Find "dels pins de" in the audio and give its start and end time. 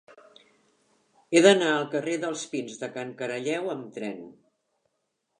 2.23-2.89